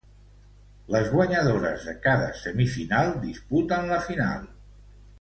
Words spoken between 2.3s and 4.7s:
semifinal disputen la final.